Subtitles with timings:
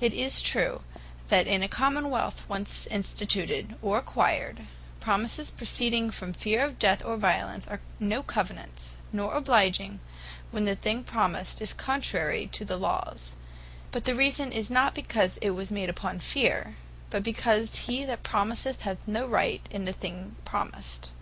[0.00, 0.80] It is true,
[1.28, 4.66] that in a Common wealth once Instituted, or acquired,
[4.98, 10.00] Promises proceeding from fear of death, or violence, are no Covenants, nor obliging,
[10.50, 13.36] when the thing promised is contrary to the Lawes;
[13.92, 16.74] But the reason is not, because it was made upon fear,
[17.08, 21.12] but because he that promiseth, hath no right in the thing promised.